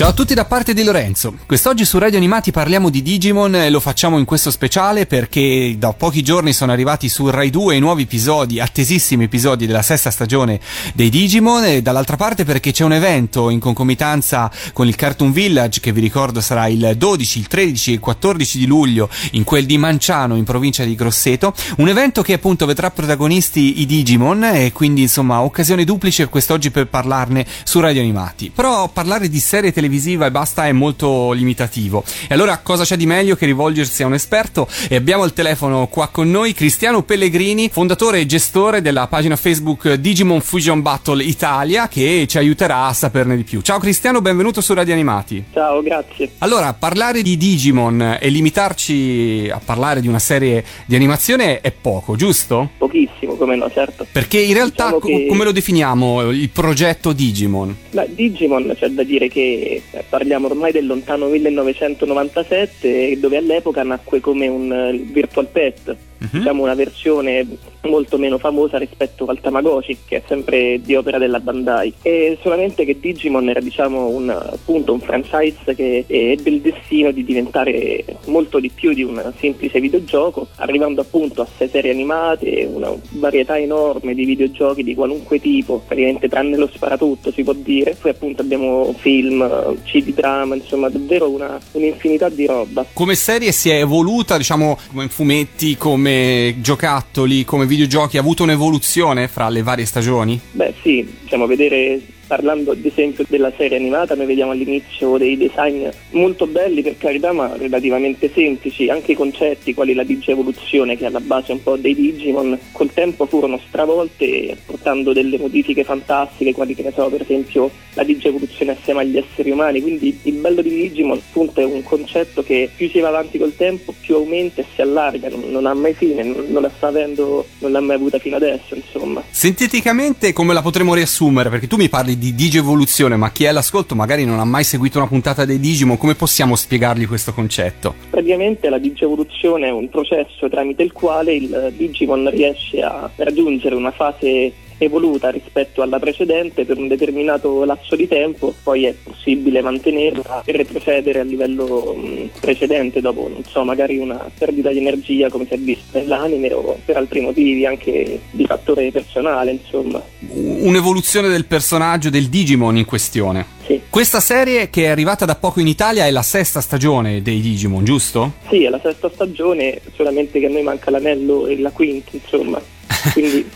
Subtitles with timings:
[0.00, 1.34] Ciao a tutti da parte di Lorenzo.
[1.44, 5.92] Quest'oggi su Radio Animati parliamo di Digimon e lo facciamo in questo speciale perché da
[5.92, 10.58] pochi giorni sono arrivati su Rai 2 i nuovi episodi, attesissimi episodi della sesta stagione
[10.94, 15.80] dei Digimon e dall'altra parte perché c'è un evento in concomitanza con il Cartoon Village
[15.80, 19.66] che vi ricordo sarà il 12, il 13 e il 14 di luglio in quel
[19.66, 21.52] di Manciano in provincia di Grosseto.
[21.76, 26.86] Un evento che appunto vedrà protagonisti i Digimon e quindi insomma occasione duplice quest'oggi per
[26.86, 28.50] parlarne su Radio Animati.
[28.50, 32.04] Però parlare di serie televisive televisiva e basta è molto limitativo.
[32.28, 34.68] E allora cosa c'è di meglio che rivolgersi a un esperto?
[34.88, 39.94] E abbiamo al telefono qua con noi Cristiano Pellegrini, fondatore e gestore della pagina Facebook
[39.94, 43.60] Digimon Fusion Battle Italia, che ci aiuterà a saperne di più.
[43.60, 45.44] Ciao Cristiano, benvenuto su Radio Animati.
[45.52, 46.30] Ciao, grazie.
[46.38, 52.14] Allora, parlare di Digimon e limitarci a parlare di una serie di animazione è poco,
[52.14, 52.70] giusto?
[52.78, 54.06] Pochissimo, come no, certo.
[54.10, 55.26] Perché in realtà diciamo che...
[55.28, 57.74] come lo definiamo il progetto Digimon?
[57.90, 64.20] Beh, Digimon c'è da dire che eh, parliamo ormai del lontano 1997 dove all'epoca nacque
[64.20, 66.38] come un uh, virtual pet uh-huh.
[66.38, 67.46] diciamo una versione
[67.82, 71.94] molto meno famosa rispetto al Tamagotchi che è sempre di opera della Bandai.
[72.02, 77.24] E solamente che Digimon era diciamo un, appunto, un franchise che ebbe il destino di
[77.24, 82.92] diventare molto di più di un semplice videogioco arrivando appunto a sei serie animate una
[83.10, 87.96] varietà enorme di videogiochi di qualunque tipo praticamente tranne lo sparatutto si può dire.
[88.00, 92.84] Poi appunto abbiamo film CD drama insomma davvero una, un'infinità di roba.
[92.92, 98.42] Come serie si è evoluta diciamo come fumetti come come giocattoli, come videogiochi, ha avuto
[98.42, 100.40] un'evoluzione fra le varie stagioni?
[100.50, 102.00] Beh sì, diciamo vedere
[102.30, 107.32] parlando ad esempio della serie animata, noi vediamo all'inizio dei design molto belli per carità,
[107.32, 111.74] ma relativamente semplici, anche i concetti, quali la digievoluzione che è alla base un po'
[111.74, 117.22] dei Digimon, col tempo furono stravolte portando delle modifiche fantastiche, quali che ne so, per
[117.22, 121.82] esempio la digievoluzione assieme agli esseri umani, quindi il bello di Digimon appunto è un
[121.82, 125.66] concetto che più si va avanti col tempo, più aumenta e si allarga, non, non
[125.66, 129.20] ha mai fine, non, non la sta avendo, non l'ha mai avuta fino adesso, insomma.
[129.30, 131.50] Sinteticamente come la potremmo riassumere?
[131.50, 134.98] Perché tu mi parli di digievoluzione, ma chi è all'ascolto magari non ha mai seguito
[134.98, 137.94] una puntata dei Digimon, come possiamo spiegargli questo concetto?
[138.10, 143.90] Praticamente la digievoluzione è un processo tramite il quale il Digimon riesce a raggiungere una
[143.90, 144.52] fase
[144.84, 150.52] evoluta rispetto alla precedente per un determinato lasso di tempo, poi è possibile mantenerla e
[150.52, 151.96] retrocedere a livello
[152.40, 156.78] precedente dopo, non so, magari una perdita di energia come si è visto nell'anime o
[156.84, 160.02] per altri motivi anche di fattore personale, insomma.
[160.30, 163.58] Un'evoluzione del personaggio del Digimon in questione.
[163.66, 163.80] Sì.
[163.88, 167.84] Questa serie che è arrivata da poco in Italia è la sesta stagione dei Digimon,
[167.84, 168.32] giusto?
[168.48, 172.60] Sì, è la sesta stagione, solamente che a noi manca l'anello e la quinta, insomma.
[173.12, 173.48] Quindi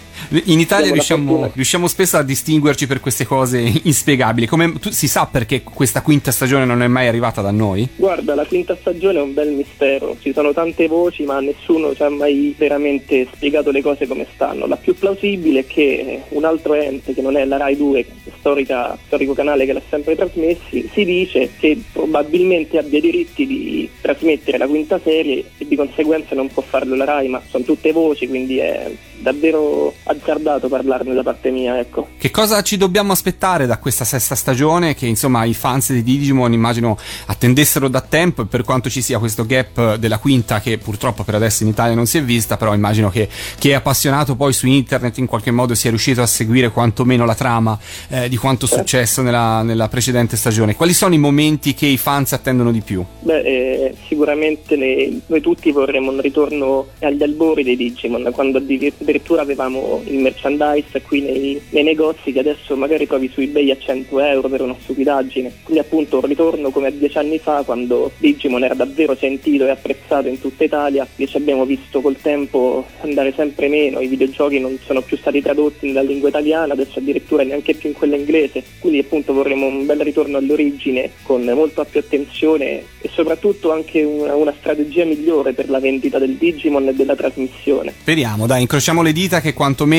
[0.44, 4.46] in Italia riusciamo, riusciamo, spesso a distinguerci per queste cose inspiegabili.
[4.46, 7.88] Come tu, si sa perché questa quinta stagione non è mai arrivata da noi?
[7.96, 10.16] Guarda, la quinta stagione è un bel mistero.
[10.20, 14.66] Ci sono tante voci, ma nessuno ci ha mai veramente spiegato le cose come stanno.
[14.66, 18.06] La più plausibile è che un altro ente, che non è la Rai 2,
[18.38, 24.58] storica, storico canale che l'ha sempre trasmessi, si dice che probabilmente abbia diritti di trasmettere
[24.58, 28.28] la quinta serie e di conseguenza non può farlo la Rai, ma sono tutte voci,
[28.28, 32.08] quindi è davvero azzardato parlarne da parte mia, ecco.
[32.16, 36.52] Che cosa ci dobbiamo aspettare da questa sesta stagione che insomma i fans di Digimon
[36.52, 41.24] immagino attendessero da tempo e per quanto ci sia questo gap della quinta che purtroppo
[41.24, 44.52] per adesso in Italia non si è vista, però immagino che chi è appassionato poi
[44.52, 48.66] su internet in qualche modo sia riuscito a seguire quantomeno la trama eh, di quanto
[48.66, 48.82] certo.
[48.82, 50.74] successo nella, nella, precedente stagione.
[50.74, 53.04] Quali sono i momenti che i fans attendono di più?
[53.20, 59.42] Beh, eh, sicuramente le, noi tutti vorremmo un ritorno agli albori dei Digimon, quando addirittura
[59.42, 64.20] avevamo il merchandise qui nei, nei, negozi che adesso magari trovi su eBay a 100
[64.20, 65.52] euro per una stupidaggine.
[65.62, 69.70] Quindi appunto un ritorno come a dieci anni fa quando Digimon era davvero sentito e
[69.70, 74.78] apprezzato in tutta Italia, invece abbiamo visto col tempo andare sempre meno, i videogiochi non
[74.84, 78.98] sono più stati tradotti nella lingua italiana, adesso addirittura neanche più in quella inglese, quindi
[78.98, 84.54] appunto vorremmo un bel ritorno all'origine con molta più attenzione e soprattutto anche una, una
[84.58, 87.92] strategia migliore per la vendita del Digimon e della trasmissione.
[88.00, 89.93] Speriamo, dai, incrociamo le dita che quantomeno,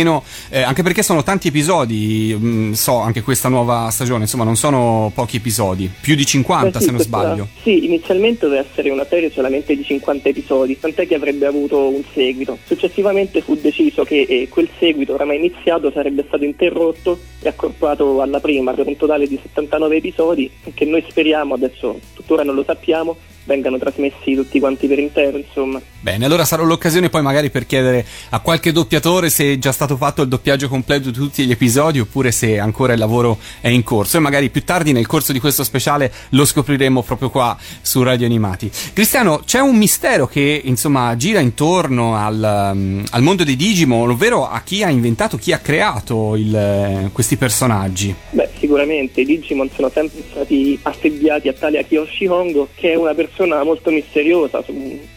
[0.50, 4.56] eh, anche perché sono tanti episodi, mh, mm, so anche questa nuova stagione, insomma non
[4.56, 7.48] sono pochi episodi, più di 50 Beh, sì, se non questa, sbaglio.
[7.62, 12.04] Sì, inizialmente doveva essere una serie solamente di 50 episodi, tant'è che avrebbe avuto un
[12.14, 12.58] seguito.
[12.66, 18.40] Successivamente fu deciso che eh, quel seguito oramai iniziato sarebbe stato interrotto e accorpato alla
[18.40, 23.16] prima per un totale di 79 episodi che noi speriamo adesso tuttora non lo sappiamo,
[23.46, 25.80] vengano trasmessi tutti quanti per intero, insomma.
[26.00, 29.85] Bene, allora sarà l'occasione poi magari per chiedere a qualche doppiatore se è già stato
[29.94, 33.84] fatto il doppiaggio completo di tutti gli episodi oppure se ancora il lavoro è in
[33.84, 38.02] corso e magari più tardi nel corso di questo speciale lo scopriremo proprio qua su
[38.02, 38.72] Radio Animati.
[38.94, 44.50] Cristiano, c'è un mistero che insomma gira intorno al, um, al mondo dei Digimon, ovvero
[44.50, 48.14] a chi ha inventato, chi ha creato il, questi personaggi.
[48.32, 53.14] Beh, sicuramente i Digimon sono sempre stati affibbiati a tale Akiyoshi Hongo che è una
[53.14, 54.64] persona persona molto misteriosa,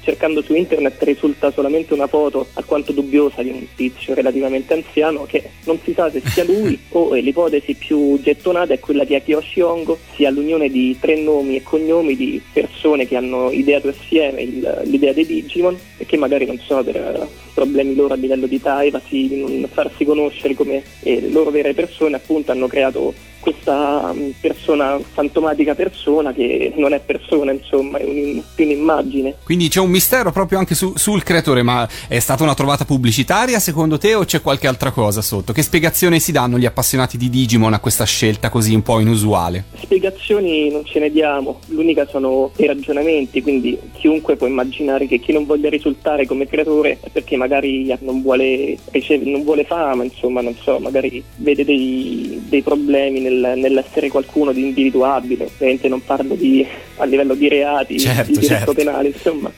[0.02, 5.48] cercando su internet risulta solamente una foto alquanto dubbiosa di un tizio relativamente anziano che
[5.64, 9.98] non si sa se sia lui o l'ipotesi più gettonata è quella di Akiyoshi Hongo,
[10.14, 15.12] sia l'unione di tre nomi e cognomi di persone che hanno ideato assieme il, l'idea
[15.12, 19.40] dei Digimon e che magari non sono per problemi loro a livello di privacy, di
[19.40, 23.12] non farsi conoscere come eh, loro vere persone appunto hanno creato
[23.48, 29.36] questa mm, persona, fantomatica persona che non è persona, insomma, è un, un'immagine.
[29.44, 33.58] Quindi c'è un mistero proprio anche su, sul creatore, ma è stata una trovata pubblicitaria
[33.58, 35.52] secondo te o c'è qualche altra cosa sotto?
[35.52, 39.64] Che spiegazione si danno gli appassionati di Digimon a questa scelta così un po' inusuale?
[39.80, 45.32] Spiegazioni non ce ne diamo, l'unica sono i ragionamenti, quindi chiunque può immaginare che chi
[45.32, 50.42] non voglia risultare come creatore è perché magari non vuole, riceve, non vuole fama, insomma,
[50.42, 56.34] non so, magari vede dei, dei problemi nel, nell'essere qualcuno di individuabile, ovviamente non parlo
[56.34, 58.72] di, a livello di reati, certo, di diritto certo.
[58.74, 59.50] penale, insomma,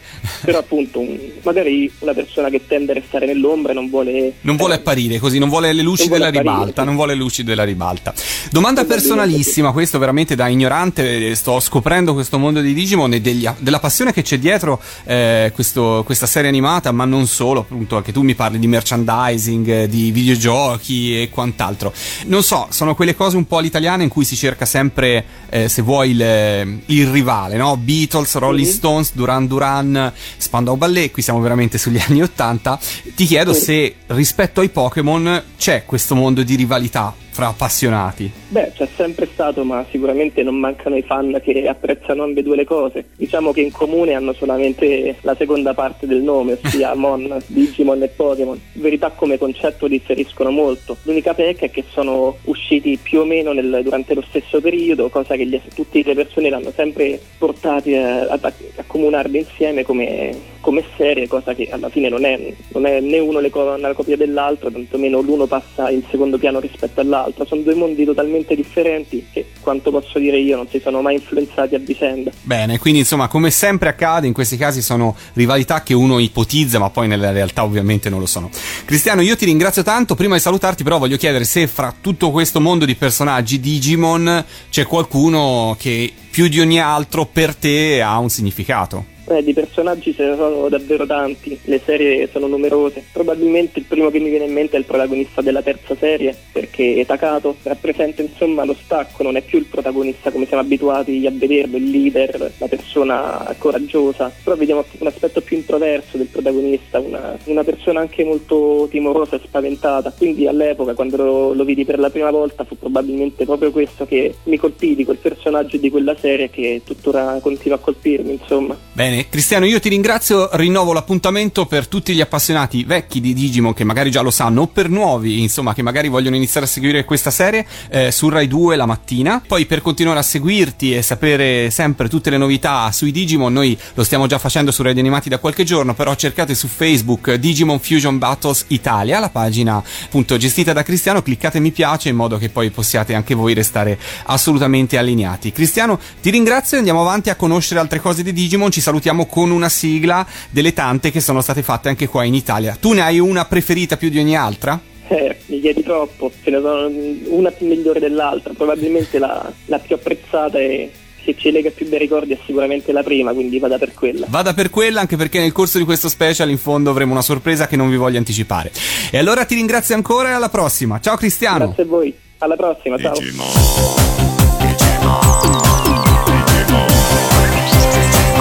[0.42, 4.34] però appunto un, magari una persona che tende a restare nell'ombra non vuole...
[4.42, 6.86] Non vuole apparire così, non vuole le luci della apparire, ribalta, sì.
[6.86, 8.14] non vuole le luci della ribalta.
[8.50, 13.78] Domanda personalissima, questo veramente da ignorante, sto scoprendo questo mondo di Digimon e degli, della
[13.80, 18.22] passione che c'è dietro eh, questo, questa serie animata, ma non solo, appunto anche tu
[18.22, 21.92] mi parli di merchandising, di videogiochi e quant'altro.
[22.26, 25.80] Non so, sono quelle cose un po' all'italiana in cui si cerca sempre, eh, se
[25.82, 27.76] vuoi, il, il rivale, no?
[27.76, 28.76] Beatles, Rolling mm-hmm.
[28.76, 32.78] Stones, Duran Duran, Spandau Ballet, qui siamo veramente sugli anni 80.
[33.14, 33.60] Ti chiedo sì.
[33.60, 38.30] se rispetto ai Pokémon c'è questo mondo di rivalità fra appassionati?
[38.48, 43.06] Beh, c'è sempre stato, ma sicuramente non mancano i fan che apprezzano ambedue le cose.
[43.16, 48.08] Diciamo che in comune hanno solamente la seconda parte del nome, ossia Mon, Digimon e
[48.08, 48.60] Pokémon.
[48.72, 50.96] In verità come concetto differiscono molto.
[51.02, 55.36] L'unica pecca è che sono usciti più o meno nel, durante lo stesso periodo, cosa
[55.36, 60.84] che gli, tutte le persone l'hanno sempre portati a, a, a comunarli insieme come, come,
[60.96, 64.70] serie, cosa che alla fine non è, non è né uno le, una copia dell'altro,
[64.70, 69.90] tantomeno l'uno passa in secondo piano rispetto all'altro sono due mondi totalmente differenti che, quanto
[69.90, 72.30] posso dire io, non si sono mai influenzati a vicenda.
[72.42, 76.90] Bene, quindi insomma, come sempre accade, in questi casi sono rivalità che uno ipotizza, ma
[76.90, 78.50] poi nella realtà ovviamente non lo sono.
[78.84, 82.60] Cristiano, io ti ringrazio tanto, prima di salutarti però voglio chiedere se fra tutto questo
[82.60, 88.28] mondo di personaggi Digimon c'è qualcuno che più di ogni altro per te ha un
[88.28, 89.09] significato.
[89.30, 93.04] Eh, di personaggi ce ne sono davvero tanti, le serie sono numerose.
[93.12, 97.04] Probabilmente il primo che mi viene in mente è il protagonista della terza serie, perché
[97.06, 101.76] Takato rappresenta insomma lo stacco, non è più il protagonista come siamo abituati a vederlo,
[101.76, 107.62] il leader, la persona coraggiosa, però vediamo un aspetto più introverso del protagonista, una, una
[107.62, 110.12] persona anche molto timorosa e spaventata.
[110.16, 114.34] Quindi all'epoca, quando lo, lo vidi per la prima volta, fu probabilmente proprio questo che
[114.44, 118.76] mi colpì di quel personaggio di quella serie che tuttora continua a colpirmi, insomma.
[118.92, 123.84] Bene, Cristiano, io ti ringrazio, rinnovo l'appuntamento per tutti gli appassionati vecchi di Digimon che
[123.84, 127.30] magari già lo sanno o per nuovi, insomma, che magari vogliono iniziare a seguire questa
[127.30, 129.42] serie eh, su Rai 2 la mattina.
[129.46, 134.04] Poi per continuare a seguirti e sapere sempre tutte le novità sui Digimon, noi lo
[134.04, 138.18] stiamo già facendo su Radio Animati da qualche giorno, però cercate su Facebook Digimon Fusion
[138.18, 142.70] Battles Italia, la pagina appunto gestita da Cristiano, cliccate mi piace in modo che poi
[142.70, 145.52] possiate anche voi restare assolutamente allineati.
[145.52, 149.26] Cristiano, ti ringrazio e andiamo avanti a conoscere altre cose di Digimon, ci salutiamo salutiamo
[149.26, 152.76] con una sigla delle tante che sono state fatte anche qua in Italia.
[152.78, 154.80] Tu ne hai una preferita più di ogni altra?
[155.08, 156.88] Eh, mi chiedi troppo, ce ne sono
[157.36, 160.90] una più migliore dell'altra, probabilmente la, la più apprezzata e
[161.22, 164.26] che ci lega più bei ricordi è sicuramente la prima, quindi vada per quella.
[164.28, 167.66] Vada per quella anche perché nel corso di questo special in fondo avremo una sorpresa
[167.66, 168.70] che non vi voglio anticipare.
[169.10, 171.00] E allora ti ringrazio ancora e alla prossima.
[171.00, 171.66] Ciao Cristiano.
[171.66, 172.14] Grazie a voi.
[172.38, 173.12] Alla prossima, ciao.
[173.12, 173.46] Digimon.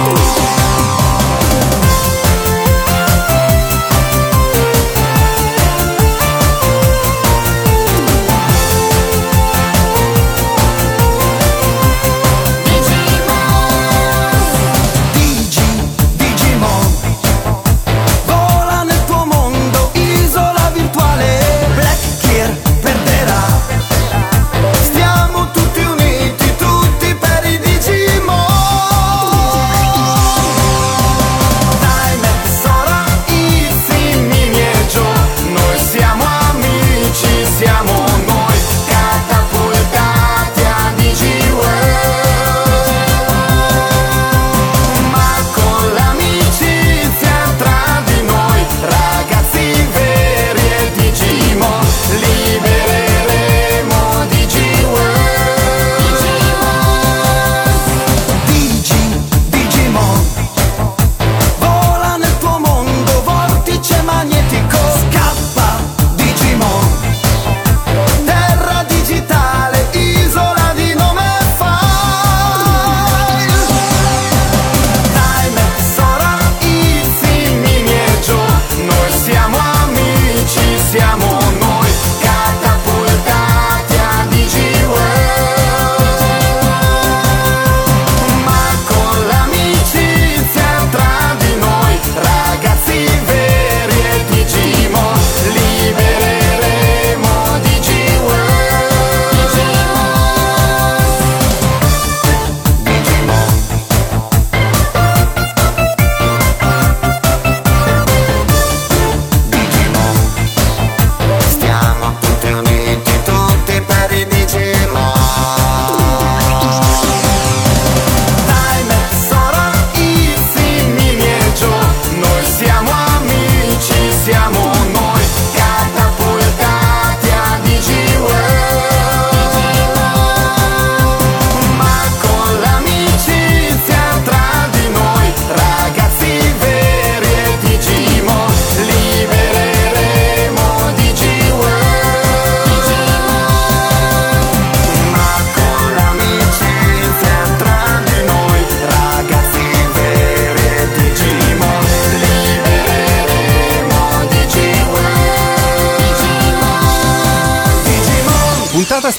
[0.02, 0.39] Puntata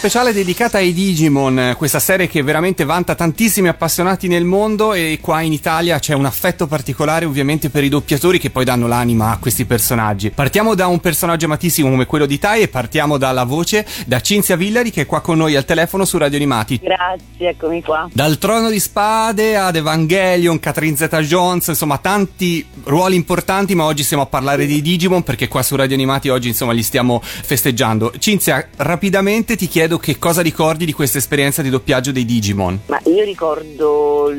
[0.02, 5.42] speciale dedicata ai Digimon, questa serie che veramente vanta tantissimi appassionati nel mondo e qua
[5.42, 9.38] in Italia c'è un affetto particolare ovviamente per i doppiatori che poi danno l'anima a
[9.38, 10.32] questi personaggi.
[10.32, 14.56] Partiamo da un personaggio amatissimo come quello di Tai e partiamo dalla voce da Cinzia
[14.56, 16.80] Villari che è qua con noi al telefono su Radio Animati.
[16.82, 18.10] Grazie, eccomi qua.
[18.12, 24.02] Dal Trono di Spade ad Evangelion, Catherine Zeta Jones, insomma tanti ruoli importanti ma oggi
[24.02, 28.12] stiamo a parlare di Digimon perché qua su Radio Animati oggi insomma li stiamo festeggiando.
[28.18, 32.80] Cinzia, rapidamente ti chiedo che cosa ricordi di questa esperienza di doppiaggio dei Digimon.
[32.88, 34.32] Ma io ricordo,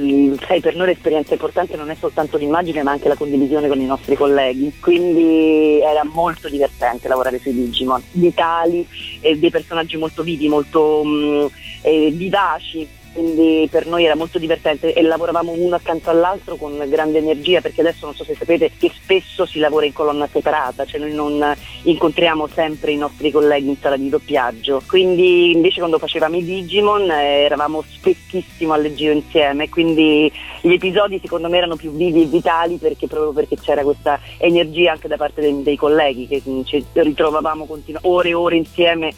[0.47, 3.87] sai, per noi l'esperienza importante non è soltanto l'immagine ma anche la condivisione con i
[3.87, 8.87] nostri colleghi, quindi era molto divertente lavorare sui Digimon, vitali,
[9.21, 11.47] eh, dei personaggi molto vivi, molto mh, mm,
[11.83, 17.19] eh, vivaci quindi per noi era molto divertente e lavoravamo uno accanto all'altro con grande
[17.19, 21.01] energia perché adesso non so se sapete che spesso si lavora in colonna separata, cioè
[21.01, 26.37] noi non incontriamo sempre i nostri colleghi in sala di doppiaggio, quindi invece quando facevamo
[26.37, 31.93] i Digimon eh, eravamo spessissimo al giro insieme, quindi gli episodi secondo me erano più
[31.93, 36.27] vivi e vitali perché proprio perché c'era questa energia anche da parte dei, dei colleghi
[36.27, 39.13] che ci ritrovavamo continu- ore e ore insieme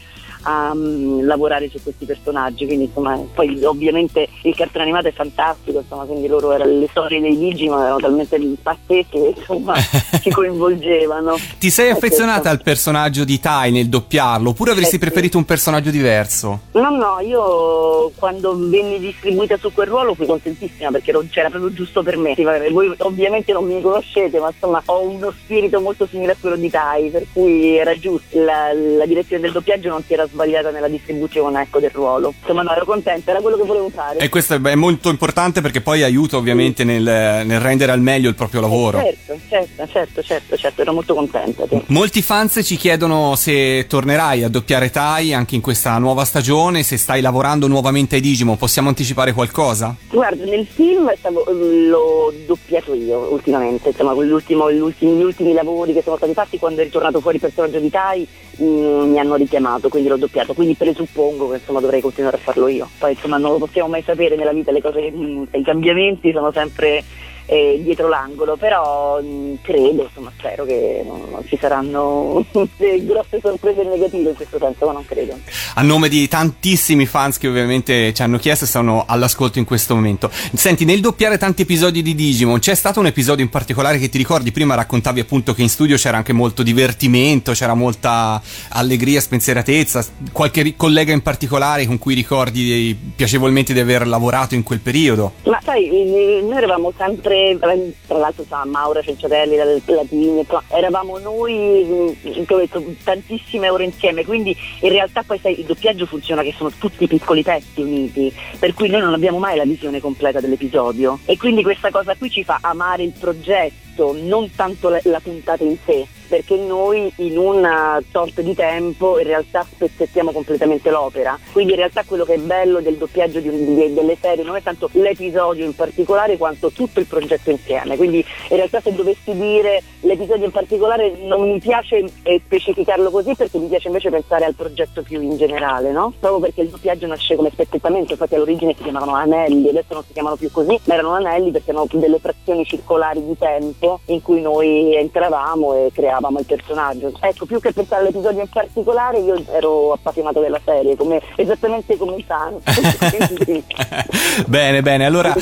[0.45, 5.81] a um, lavorare su questi personaggi, quindi insomma, poi ovviamente il cartone animato è fantastico,
[5.81, 9.75] insomma, quindi loro erano, le storie dei Digimon erano talmente pazzesche che insomma
[10.21, 11.37] ci coinvolgevano.
[11.59, 15.91] Ti sei affezionata al personaggio di Tai nel doppiarlo oppure avresti eh, preferito un personaggio
[15.91, 16.61] diverso?
[16.73, 22.03] No, no, io quando venni distribuita su quel ruolo fui contentissima perché c'era proprio giusto
[22.03, 22.35] per me.
[22.71, 26.71] Voi ovviamente non mi conoscete, ma insomma ho uno spirito molto simile a quello di
[26.71, 30.89] Tai, per cui era giusto, la, la direzione del doppiaggio non si era sbagliata nella
[30.89, 32.35] distribuzione ecco, del ruolo.
[32.41, 34.19] Insomma, no, ero contenta, era quello che volevo fare.
[34.19, 36.89] E questo è molto importante perché poi aiuta ovviamente sì.
[36.89, 38.99] nel, nel, rendere al meglio il proprio lavoro.
[38.99, 41.65] Eh, certo, certo, certo, certo, certo, ero molto contenta.
[41.69, 41.81] Sì.
[41.87, 46.97] Molti fans ci chiedono se tornerai a doppiare Tai anche in questa nuova stagione, se
[46.97, 49.95] stai lavorando nuovamente ai Digimon, possiamo anticipare qualcosa?
[50.11, 56.33] Guarda, nel film stavo, l'ho doppiato io ultimamente, insomma, gli ultimi, lavori che sono stati
[56.33, 58.27] fatti quando è ritornato fuori il personaggio di Tai
[58.57, 62.41] mh, mm, mi hanno richiamato, quindi l'ho doppiato, quindi presuppongo che insomma, dovrei continuare a
[62.41, 62.89] farlo io.
[62.99, 66.51] Poi insomma non lo possiamo mai sapere nella vita, le cose, mm, i cambiamenti sono
[66.53, 67.03] sempre
[67.47, 73.41] eh, dietro l'angolo, però mh, mm, credo, insomma, spero che non, non ci saranno grosse
[73.41, 75.39] sorprese negative in questo senso, ma non credo.
[75.75, 79.95] A nome di tantissimi fans che ovviamente ci hanno chiesto e stanno all'ascolto in questo
[79.95, 80.31] momento.
[80.55, 84.19] Senti, nel doppiare tanti episodi di Digimon, c'è stato un episodio in particolare che ti
[84.19, 84.53] ricordi?
[84.53, 90.75] Prima raccontavi appunto che in studio c'era anche molto divertimento, c'era molta allegria, spensieratezza, qualche
[90.77, 95.33] collega in particolare con cui ricordi piacevolmente di aver lavorato in quel periodo?
[95.45, 102.17] Ma sai, noi eravamo sempre sempre, tra l'altro sa Maura Cenciatelli, la Platini, eravamo noi
[102.23, 107.07] detto, tantissime ore insieme, quindi in realtà poi sai, il doppiaggio funziona che sono tutti
[107.07, 111.19] piccoli pezzi uniti, per cui noi non abbiamo mai la visione completa dell'episodio.
[111.25, 115.63] E quindi questa cosa qui ci fa amare il progetto, non tanto la, la puntata
[115.65, 121.39] in sé perché noi in un tot di tempo in realtà spezzettiamo completamente l'opera.
[121.53, 124.63] Quindi in realtà quello che è bello del doppiaggio di, di, delle serie non è
[124.63, 127.97] tanto l'episodio in particolare quanto tutto il progetto insieme.
[127.97, 132.05] Quindi in realtà se dovessi dire l'episodio in particolare non mi piace
[132.45, 136.13] specificarlo così perché mi piace invece pensare al progetto più in generale, no?
[136.19, 140.13] Proprio perché il doppiaggio nasce come spezzettamento, infatti all'origine si chiamavano anelli, adesso non si
[140.13, 144.41] chiamano più così, ma erano anelli perché erano delle frazioni circolari di tempo in cui
[144.41, 147.13] noi entravamo e creavamo creavamo il personaggio.
[147.21, 152.17] Ecco, più che pensare all'episodio in particolare, io ero appassionato della serie, come, esattamente come
[152.17, 152.59] i fan.
[154.47, 155.35] bene, bene, allora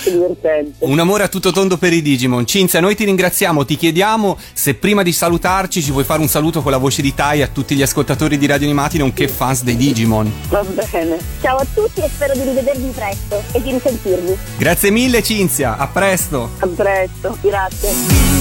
[0.80, 2.46] un amore a tutto tondo per i Digimon.
[2.46, 6.62] Cinzia, noi ti ringraziamo, ti chiediamo se prima di salutarci ci vuoi fare un saluto
[6.62, 9.76] con la voce di Tai a tutti gli ascoltatori di Radio Animati, nonché fans dei
[9.76, 10.30] Digimon.
[10.48, 11.18] Va bene.
[11.40, 14.36] Ciao a tutti e spero di rivedervi presto e di risentirvi.
[14.56, 16.50] Grazie mille Cinzia, a presto.
[16.58, 18.31] A presto, grazie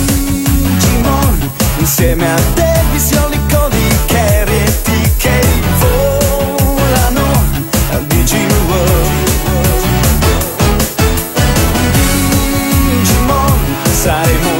[1.92, 4.64] insieme a te visioni con i Carry
[5.18, 5.42] che
[5.80, 7.32] volano
[7.92, 9.10] a Digiworld
[12.90, 13.60] Digimon
[13.92, 14.51] saremo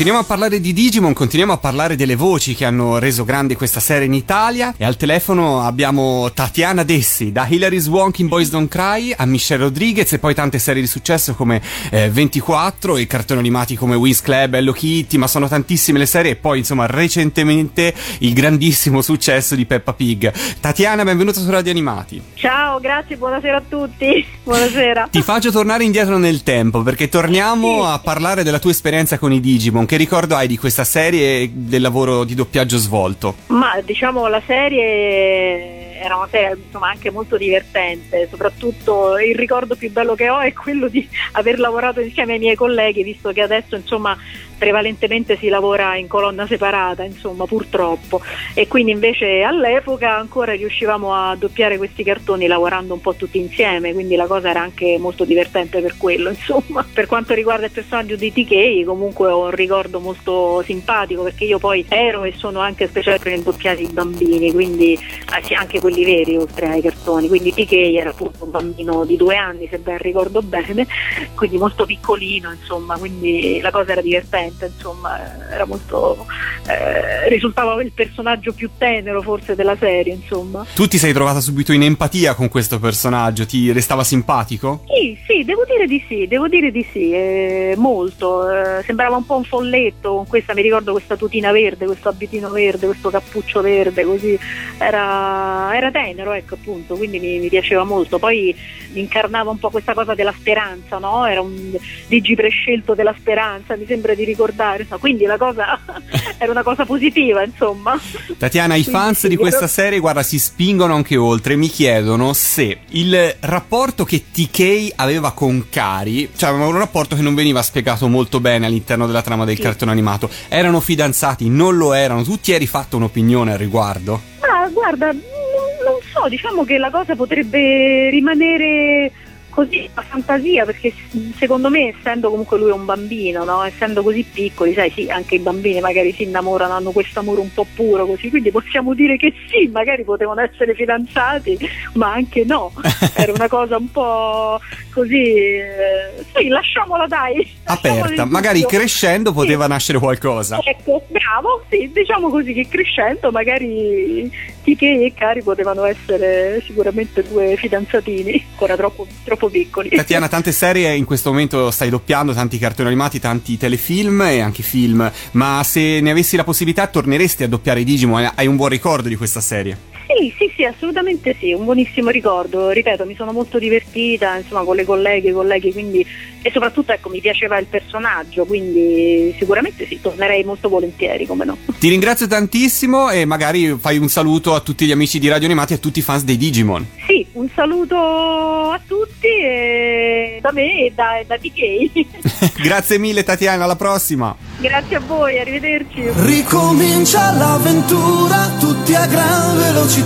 [0.00, 3.80] Continuiamo a parlare di Digimon, continuiamo a parlare delle voci che hanno reso grande questa
[3.80, 8.70] serie in Italia e al telefono abbiamo Tatiana Dessi, da Hilary Swank in Boys Don't
[8.70, 11.60] Cry a Michelle Rodriguez e poi tante serie di successo come
[11.90, 16.30] eh, 24 e cartoni animati come Wings Club, Hello Kitty, ma sono tantissime le serie
[16.30, 20.32] e poi insomma recentemente il grandissimo successo di Peppa Pig.
[20.60, 22.22] Tatiana, benvenuta su Radio Animati.
[22.32, 24.24] Ciao, grazie, buonasera a tutti.
[24.42, 25.08] Buonasera.
[25.10, 27.88] Ti faccio tornare indietro nel tempo perché torniamo sì.
[27.92, 29.88] a parlare della tua esperienza con i Digimon.
[29.90, 33.34] Che ricordo hai di questa serie e del lavoro di doppiaggio svolto?
[33.48, 39.90] Ma diciamo la serie era una serie insomma, anche molto divertente, soprattutto il ricordo più
[39.90, 43.74] bello che ho è quello di aver lavorato insieme ai miei colleghi, visto che adesso
[43.74, 44.16] insomma
[44.56, 48.20] prevalentemente si lavora in colonna separata, insomma, purtroppo.
[48.52, 53.94] E quindi invece all'epoca ancora riuscivamo a doppiare questi cartoni lavorando un po' tutti insieme,
[53.94, 56.86] quindi la cosa era anche molto divertente per quello, insomma.
[56.92, 61.58] Per quanto riguarda il personaggio di TK, comunque ho un ricordo molto simpatico perché io
[61.58, 66.36] poi ero e sono anche specialmente nel doppiare i bambini, quindi eh, anche quelli veri
[66.36, 67.28] oltre ai cartoni.
[67.28, 70.86] Quindi TK era appunto un bambino di due anni, se ben ricordo bene,
[71.34, 75.18] quindi molto piccolino, insomma, quindi la cosa era divertente insomma,
[75.50, 76.26] era molto
[76.66, 80.64] eh, risultava il personaggio più tenero forse della serie, insomma.
[80.74, 84.84] Tu ti sei trovata subito in empatia con questo personaggio, ti restava simpatico?
[84.86, 88.48] Sì, sì, devo dire di sì, devo dire di sì, eh, molto.
[88.50, 92.50] Eh, sembrava un po' un folletto con questa, mi ricordo questa tutina verde, questo abitino
[92.50, 94.38] verde, questo cappuccio verde, così
[94.78, 98.18] era, era tenero, ecco appunto, quindi mi, mi piaceva molto.
[98.18, 98.54] Poi
[98.94, 101.24] incarnava un po' questa cosa della speranza, no?
[101.26, 101.76] Era un
[102.08, 104.98] digi prescelto della speranza, mi sembra di ricordare, no?
[104.98, 105.78] quindi la cosa
[106.38, 107.98] era una cosa positiva, insomma.
[108.36, 113.36] Tatiana, i fans di questa serie, guarda, si spingono anche oltre, mi chiedono se il
[113.40, 118.66] rapporto che TK aveva con Cari, cioè un rapporto che non veniva spiegato molto bene
[118.66, 119.66] all'interno della trama del sì.
[119.66, 124.20] cartone animato, erano fidanzati, non lo erano, tu ti eri fatto un'opinione al riguardo?
[124.40, 129.12] Ma guarda, non so, diciamo che la cosa potrebbe rimanere
[129.50, 130.92] così a fantasia perché
[131.36, 133.62] secondo me essendo comunque lui un bambino no?
[133.62, 137.52] essendo così piccoli sai sì anche i bambini magari si innamorano hanno questo amore un
[137.52, 138.30] po' puro così.
[138.30, 141.58] Quindi possiamo dire che sì magari potevano essere fidanzati
[141.94, 142.72] ma anche no.
[143.14, 144.60] Era una cosa un po'
[144.92, 148.24] così eh, sì lasciamola dai aperta.
[148.24, 149.70] magari crescendo poteva sì.
[149.70, 150.58] nascere qualcosa.
[150.62, 154.30] Ecco bravo sì diciamo così che crescendo magari
[154.62, 159.90] Kike e Cari potevano essere sicuramente due fidanzatini ancora troppo, troppo piccoli.
[159.90, 164.62] Tatiana, tante serie in questo momento stai doppiando, tanti cartoni animati, tanti telefilm e anche
[164.62, 168.32] film, ma se ne avessi la possibilità torneresti a doppiare Digimon?
[168.34, 169.89] Hai un buon ricordo di questa serie?
[170.18, 172.70] Sì, sì, sì, assolutamente sì, un buonissimo ricordo.
[172.70, 176.04] Ripeto, mi sono molto divertita, insomma, con le colleghe e i colleghi, quindi
[176.42, 181.56] e soprattutto ecco, mi piaceva il personaggio, quindi sicuramente sì, tornerei molto volentieri, come no.
[181.78, 185.74] Ti ringrazio tantissimo e magari fai un saluto a tutti gli amici di Radio Animati
[185.74, 186.86] e a tutti i fans dei Digimon.
[187.06, 192.56] Sì, un saluto a tutti e da me e da, da TK.
[192.62, 194.34] Grazie mille Tatiana, alla prossima.
[194.60, 196.08] Grazie a voi, arrivederci.
[196.24, 199.99] Ricomincia l'avventura, tutti a gran velocità.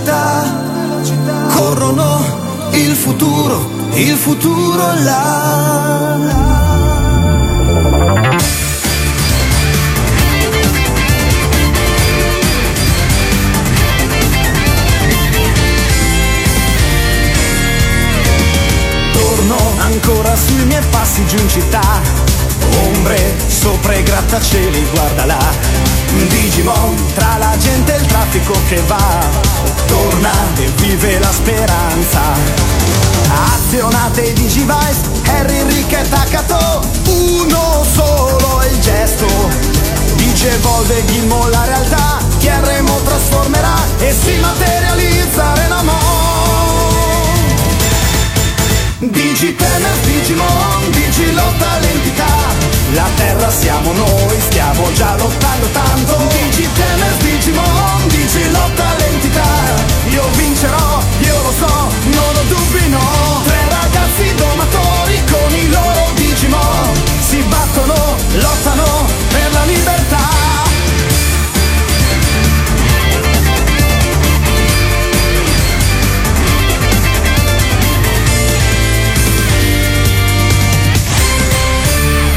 [1.53, 6.17] Corrono il futuro, il futuro là.
[19.13, 22.01] Torno ancora sui miei passi giù in città
[22.83, 29.19] Ombre sopra i grattacieli, guarda là Digimon tra la gente e il traffico che va
[29.87, 32.21] Torna e vive la speranza.
[33.53, 39.27] Azionate i Digivice, Harry, Rick e Takato Uno solo è il gesto.
[40.15, 45.95] Dice evolve Gilmo la realtà Chiarremo trasformerà e si materializza Renamon
[48.99, 52.64] Digitennis, Digimon, Digilotta l'entità
[52.95, 56.15] La terra siamo noi, stiamo già lottando tanto.
[56.29, 59.43] Digitennis, Digimon, Digilotta l'entità.
[60.07, 63.41] Io vincerò, io lo so, non ho dubbi no.
[63.43, 70.24] Tre ragazzi domatori con i loro Digimon Si battono, lottano per la libertà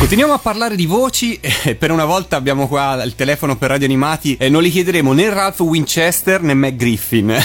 [0.08, 3.84] Continuiamo a parlare di voci e per una volta abbiamo qua il telefono per radio
[3.84, 7.36] animati e non li chiederemo né Ralph Winchester né Mac Griffin.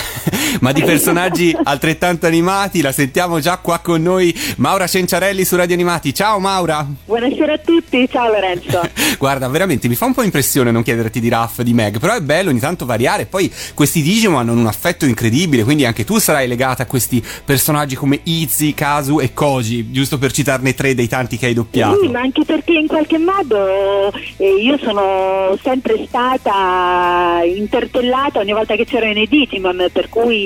[0.59, 2.81] Ma di personaggi altrettanto animati.
[2.81, 6.13] La sentiamo già qua con noi Maura Cenciarelli su Radio Animati.
[6.13, 6.85] Ciao Maura!
[7.05, 8.81] Buonasera a tutti, ciao Lorenzo.
[9.17, 12.21] Guarda, veramente mi fa un po' impressione non chiederti di Raff, di Meg, però è
[12.21, 13.25] bello ogni tanto variare.
[13.25, 17.95] Poi questi Digimon hanno un affetto incredibile, quindi anche tu sarai legata a questi personaggi
[17.95, 22.01] come Izzy, Kazu e Koji, giusto per citarne tre dei tanti che hai doppiato.
[22.01, 28.75] Sì, ma anche perché in qualche modo eh, io sono sempre stata interpellata ogni volta
[28.75, 30.42] che c'erano i Digimon, per cui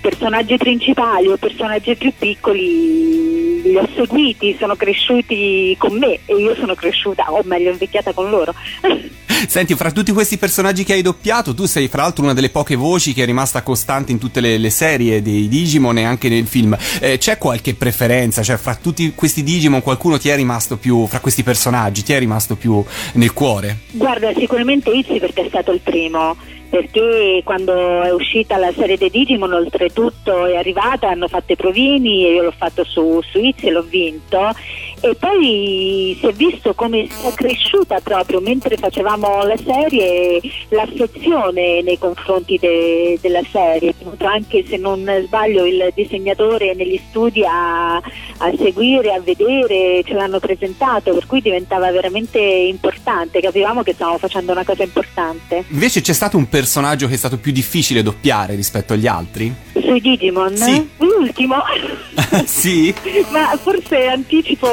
[0.00, 6.54] personaggi principali o personaggi più piccoli li ho seguiti, sono cresciuti con me e io
[6.54, 8.54] sono cresciuta, o meglio invecchiata con loro.
[9.46, 12.76] Senti, fra tutti questi personaggi che hai doppiato, tu sei fra l'altro una delle poche
[12.76, 16.46] voci che è rimasta costante in tutte le, le serie dei Digimon e anche nel
[16.46, 16.76] film.
[17.00, 18.42] Eh, c'è qualche preferenza?
[18.42, 22.18] Cioè, fra tutti questi Digimon qualcuno ti è rimasto più, fra questi personaggi, ti è
[22.18, 22.82] rimasto più
[23.14, 23.80] nel cuore?
[23.90, 26.36] Guarda, sicuramente Izzy perché è stato il primo
[26.74, 32.26] perché quando è uscita la serie dei Digimon oltretutto è arrivata, hanno fatto i provini
[32.26, 34.52] e io l'ho fatto su, su Izzy e l'ho vinto
[35.00, 41.98] e poi si è visto come è cresciuta proprio mentre facevamo la serie l'affezione nei
[41.98, 49.12] confronti de, della serie, anche se non sbaglio il disegnatore negli studi a, a seguire,
[49.12, 54.64] a vedere, ce l'hanno presentato, per cui diventava veramente importante, capivamo che stavamo facendo una
[54.64, 55.64] cosa importante.
[55.68, 59.52] Invece c'è stato un personaggio che è stato più difficile doppiare rispetto agli altri?
[59.72, 60.56] Sui Digimon?
[60.56, 60.88] Sì.
[60.98, 61.56] L'ultimo?
[62.46, 62.94] sì?
[63.30, 64.68] Ma forse anticipo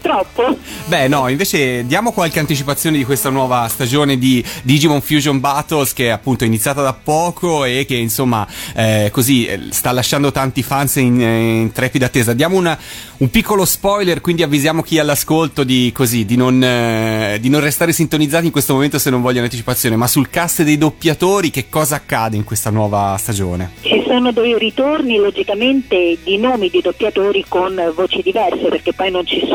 [0.00, 0.56] troppo?
[0.86, 6.06] Beh no, invece diamo qualche anticipazione di questa nuova stagione di Digimon Fusion Battles che
[6.06, 10.96] è appunto iniziata da poco e che insomma eh, così eh, sta lasciando tanti fans
[10.96, 12.32] in, in trepida attesa.
[12.32, 12.78] Diamo una,
[13.18, 17.60] un piccolo spoiler, quindi avvisiamo chi è all'ascolto di, così, di, non, eh, di non
[17.60, 21.68] restare sintonizzati in questo momento se non vogliono anticipazione, ma sul cast dei doppiatori che
[21.68, 23.72] cosa accade in questa nuova stagione?
[23.80, 29.26] Ci sono dei ritorni logicamente di nomi di doppiatori con voci diverse perché poi non
[29.26, 29.53] ci sono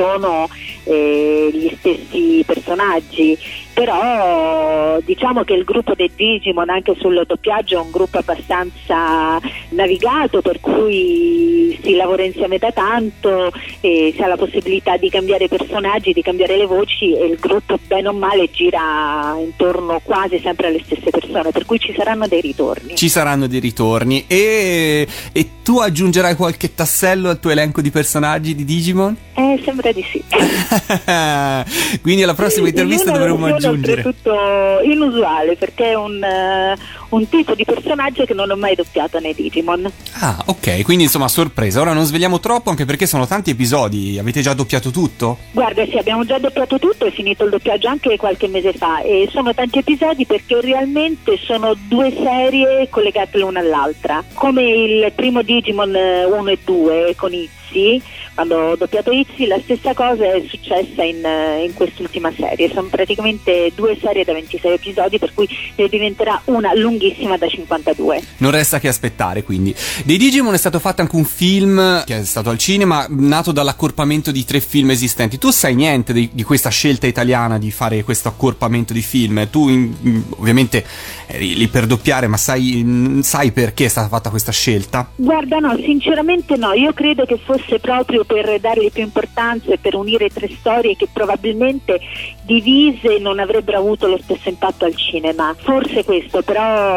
[0.84, 3.38] eh, gli stessi personaggi
[3.80, 9.40] però diciamo che il gruppo dei Digimon anche sul doppiaggio è un gruppo abbastanza
[9.70, 15.46] navigato per cui si lavora insieme da tanto e si ha la possibilità di cambiare
[15.46, 20.40] i personaggi, di cambiare le voci e il gruppo bene o male gira intorno quasi
[20.44, 22.98] sempre alle stesse persone per cui ci saranno dei ritorni.
[22.98, 28.56] Ci saranno dei ritorni e, e tu aggiungerai qualche tassello al tuo elenco di personaggi
[28.56, 29.16] di Digimon?
[29.36, 30.22] Eh, sembra di sì.
[32.02, 37.66] Quindi alla prossima intervista dovremo aggiungere oltretutto inusuale perché è un, uh, un, tipo di
[37.66, 39.90] personaggio che non ho mai doppiato nei Digimon.
[40.20, 41.82] Ah, ok, quindi insomma sorpresa.
[41.82, 44.18] Ora non svegliamo troppo anche perché sono tanti episodi.
[44.20, 45.38] Avete già doppiato tutto?
[45.52, 49.28] Guarda, sì, abbiamo già doppiato tutto, è finito il doppiaggio anche qualche mese fa e
[49.32, 54.24] sono tanti episodi perché realmente sono due serie collegate l'una all'altra.
[54.34, 58.02] Come il primo Digimon 1 e 2 con Izzy
[58.40, 61.22] quando ho doppiato Izzy la stessa cosa è successa in,
[61.62, 65.46] in, quest'ultima serie sono praticamente due serie da 26 episodi per cui
[65.76, 69.74] ne diventerà una lunghissima da 52 non resta che aspettare quindi.
[70.04, 74.32] Dei Digimon è stato fatto anche un film che è stato al cinema nato dall'accorpamento
[74.32, 75.38] di tre film esistenti.
[75.38, 79.50] Tu sai niente di, di questa scelta italiana di fare questo accorpamento di film.
[79.50, 80.86] Tu in, in, ovviamente
[81.28, 85.10] eri lì per doppiare ma sai, sai perché è stata fatta questa scelta?
[85.16, 86.74] guarda no sinceramente no.
[86.74, 91.08] Io credo che fosse proprio per dargli più importanza e per unire tre storie che
[91.12, 92.00] probabilmente
[92.44, 95.56] divise non avrebbero avuto lo stesso impatto al cinema.
[95.58, 96.89] Forse questo, però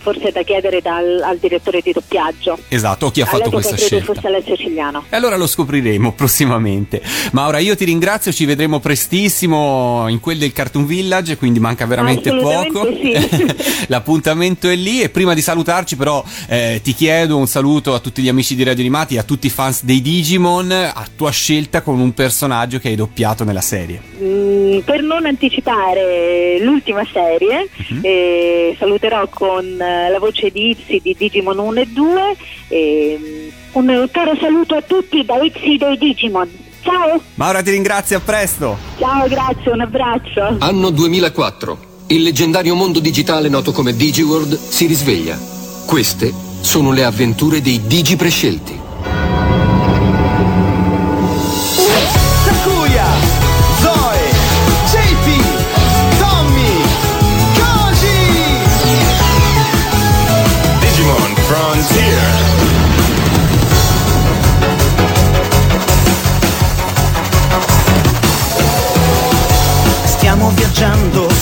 [0.00, 2.58] forse è da chiedere dal, al direttore di doppiaggio.
[2.68, 4.12] Esatto, chi ha fatto questa scelta?
[4.12, 5.04] fosse Alessio Cigliano.
[5.08, 7.02] E allora lo scopriremo prossimamente.
[7.32, 12.34] Maura, io ti ringrazio, ci vedremo prestissimo in quel del Cartoon Village, quindi manca veramente
[12.34, 12.86] poco.
[12.86, 13.14] Sì.
[13.88, 18.22] L'appuntamento è lì e prima di salutarci però eh, ti chiedo un saluto a tutti
[18.22, 21.98] gli amici di Radio Animati a tutti i fans dei Digimon a tua scelta con
[21.98, 24.00] un personaggio che hai doppiato nella serie.
[24.22, 28.00] Mm, per non anticipare l'ultima serie, Mhm.
[28.02, 32.36] eh, saluterò con eh, la voce di Izzy di Digimon 1 e 2.
[32.68, 36.50] e, mm, un caro saluto a tutti da Izzy dei Digimon.
[36.82, 38.76] Ciao, Maura ti ringrazio, a presto!
[38.98, 40.56] ciao, grazie, un abbraccio.
[40.58, 41.88] Anno 2004.
[42.08, 45.38] Il leggendario mondo digitale noto come DigiWorld si risveglia.
[45.86, 48.79] Queste sono le avventure dei Digi prescelti.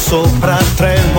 [0.09, 1.17] Sopra Tremont per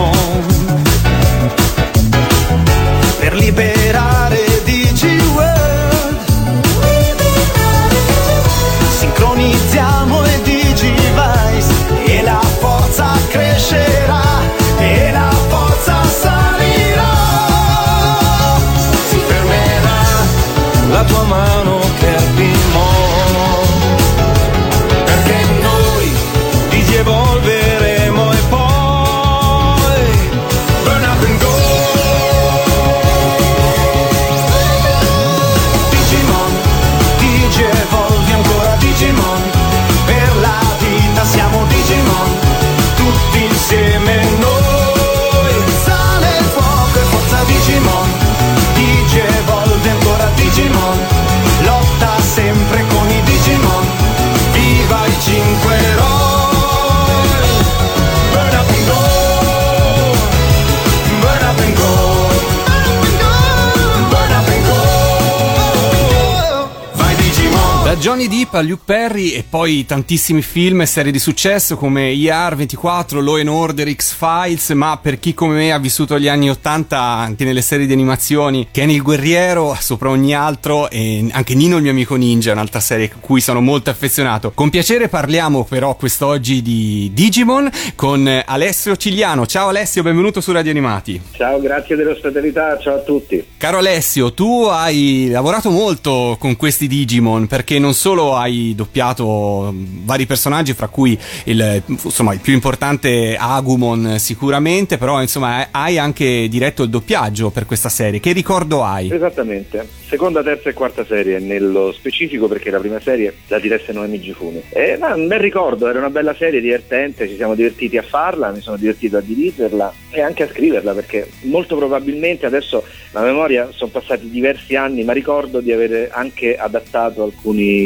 [67.99, 72.55] Johnny Depp a Luke Perry e poi tantissimi film e serie di successo come ER
[72.55, 76.97] 24, Law and Order, X-Files, ma per chi come me ha vissuto gli anni 80
[76.97, 81.81] anche nelle serie di animazioni, Kenny il guerriero sopra ogni altro e anche Nino il
[81.81, 84.51] mio amico ninja, un'altra serie a cui sono molto affezionato.
[84.51, 89.45] Con piacere parliamo però quest'oggi di Digimon con Alessio Cigliano.
[89.45, 91.21] Ciao Alessio, benvenuto su Radio Animati.
[91.33, 93.45] Ciao, grazie dell'ospitalità, ciao a tutti.
[93.57, 99.73] Caro Alessio, tu hai lavorato molto con questi Digimon perché non non solo hai doppiato
[99.73, 106.47] vari personaggi, fra cui il, insomma, il più importante Agumon sicuramente, però insomma hai anche
[106.47, 108.19] diretto il doppiaggio per questa serie.
[108.19, 109.11] Che ricordo hai?
[109.11, 114.21] Esattamente, seconda, terza e quarta serie nello specifico perché la prima serie la diresse Noemi
[114.21, 114.61] Gifuni.
[114.69, 118.51] E, ma, un bel ricordo, era una bella serie divertente, ci siamo divertiti a farla,
[118.51, 123.69] mi sono divertito a dirigerla e anche a scriverla perché molto probabilmente adesso la memoria
[123.73, 127.78] sono passati diversi anni, ma ricordo di aver anche adattato alcuni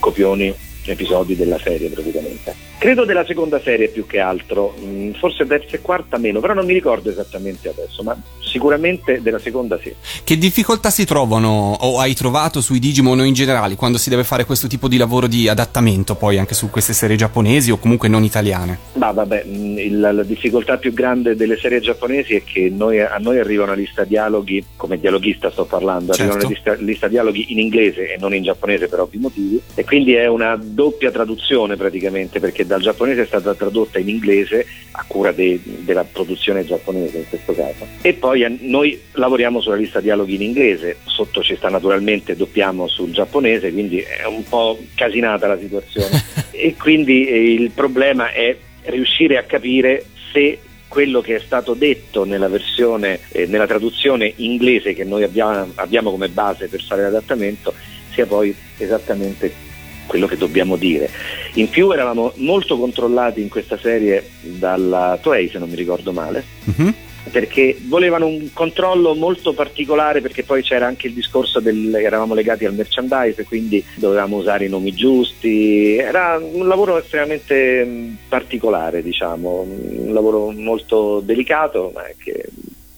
[0.00, 0.54] copioni
[0.92, 2.54] episodi della serie praticamente.
[2.78, 6.66] Credo della seconda serie più che altro, mm, forse terza e quarta meno, però non
[6.66, 9.92] mi ricordo esattamente adesso, ma sicuramente della seconda sì.
[10.22, 14.22] Che difficoltà si trovano o hai trovato sui Digimon o in generale quando si deve
[14.22, 18.08] fare questo tipo di lavoro di adattamento poi anche su queste serie giapponesi o comunque
[18.08, 18.78] non italiane?
[18.92, 23.16] Ma vabbè, mm, il, la difficoltà più grande delle serie giapponesi è che noi, a
[23.18, 26.32] noi arriva una lista dialoghi, come dialoghista sto parlando, certo.
[26.32, 29.84] arriva una lista, lista dialoghi in inglese e non in giapponese per ovvi motivi e
[29.84, 35.04] quindi è una doppia traduzione praticamente perché dal giapponese è stata tradotta in inglese a
[35.06, 37.86] cura de, della produzione giapponese in questo caso.
[38.02, 42.88] E poi a, noi lavoriamo sulla lista dialoghi in inglese, sotto ci sta naturalmente doppiamo
[42.88, 46.22] sul giapponese, quindi è un po' casinata la situazione.
[46.50, 48.56] e quindi eh, il problema è
[48.86, 50.58] riuscire a capire se
[50.88, 56.10] quello che è stato detto nella versione, eh, nella traduzione inglese che noi abbiamo, abbiamo
[56.10, 57.74] come base per fare l'adattamento
[58.12, 59.72] sia poi esattamente
[60.06, 61.10] quello che dobbiamo dire.
[61.54, 66.44] In più eravamo molto controllati in questa serie dalla Toei, se non mi ricordo male.
[66.70, 66.90] Mm-hmm
[67.30, 72.64] perché volevano un controllo molto particolare perché poi c'era anche il discorso del eravamo legati
[72.64, 80.12] al merchandise quindi dovevamo usare i nomi giusti era un lavoro estremamente particolare diciamo un
[80.12, 82.44] lavoro molto delicato ma che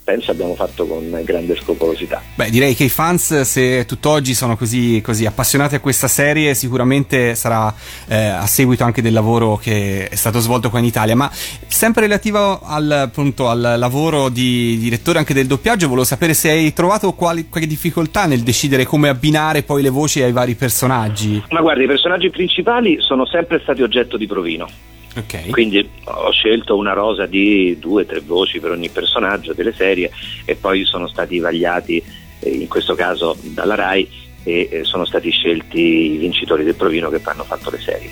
[0.07, 2.23] penso abbiamo fatto con grande scrupolosità.
[2.37, 7.35] Beh, direi che i fans, se tutt'oggi sono così, così appassionati a questa serie, sicuramente
[7.35, 7.75] sarà
[8.07, 11.17] eh, a seguito anche del lavoro che è stato svolto qua in Italia.
[11.17, 16.51] Ma sempre relativo al, appunto, al lavoro di direttore anche del doppiaggio, volevo sapere se
[16.51, 21.43] hai trovato quali, qualche difficoltà nel decidere come abbinare poi le voci ai vari personaggi.
[21.51, 25.49] Ma guarda, i personaggi principali sono sempre stati oggetto di provino Okay.
[25.51, 30.11] Quindi ho scelto una rosa di due o tre voci per ogni personaggio delle serie
[30.45, 32.03] e poi sono stati vagliati,
[32.41, 37.11] eh, in questo caso dalla RAI, e eh, sono stati scelti i vincitori del provino
[37.11, 38.11] che hanno fatto le serie.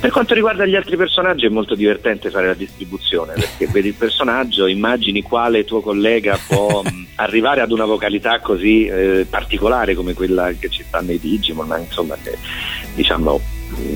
[0.00, 3.94] Per quanto riguarda gli altri personaggi è molto divertente fare la distribuzione perché vedi il
[3.94, 6.82] personaggio, immagini quale tuo collega può
[7.16, 11.78] arrivare ad una vocalità così eh, particolare come quella che ci sta nei Digimon, ma
[11.78, 12.38] insomma che,
[12.94, 13.40] diciamo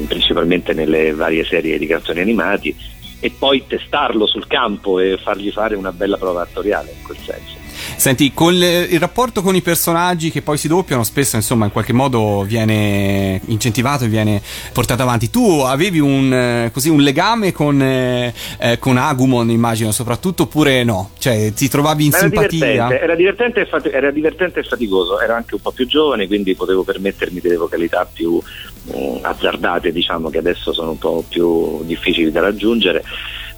[0.07, 2.75] principalmente nelle varie serie di cartoni animati
[3.21, 7.68] e poi testarlo sul campo e fargli fare una bella prova attoriale in quel senso.
[7.97, 11.73] Senti, con le, il rapporto con i personaggi che poi si doppiano, spesso insomma in
[11.73, 14.41] qualche modo viene incentivato e viene
[14.73, 15.31] portato avanti.
[15.31, 20.85] Tu avevi un, eh, così, un legame con, eh, eh, con, Agumon, immagino, soprattutto, oppure
[20.85, 21.11] no?
[21.19, 22.49] Cioè, ti trovavi in era simpatia?
[22.49, 26.55] Divertente, era, divertente fati- era divertente e faticoso, ero anche un po' più giovane, quindi
[26.55, 28.41] potevo permettermi delle vocalità più
[28.87, 33.03] um, azzardate, diciamo, che adesso sono un po' più difficili da raggiungere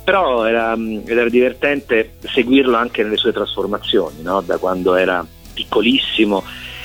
[0.03, 4.41] però era, era, divertente seguirlo anche nelle sue trasformazioni, no?
[4.41, 6.43] da quando era piccolissimo,